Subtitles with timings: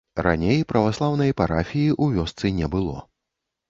[0.27, 3.01] Раней праваслаўнай парафіі ў вёсцы не было.